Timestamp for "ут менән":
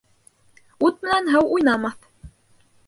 0.87-1.31